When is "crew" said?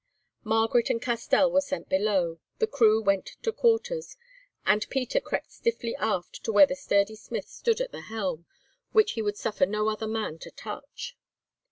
2.65-3.03